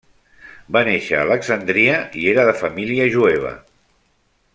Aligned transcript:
Va 0.77 0.81
néixer 0.87 1.17
a 1.17 1.27
Alexandria, 1.27 1.99
i 2.23 2.25
era 2.31 2.47
de 2.51 2.55
família 2.63 3.07
jueva. 3.17 3.53